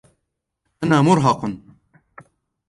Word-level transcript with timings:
أنا 0.83 1.01
مُرهقٌ. 1.01 1.51